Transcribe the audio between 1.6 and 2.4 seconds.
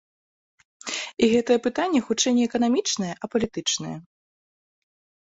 пытанне хутчэй